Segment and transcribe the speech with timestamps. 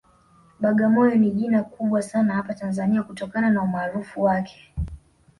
[0.59, 4.73] Bagamoyo ni jina kubwa sana hapa Tanzania kutokana na umaarufu wake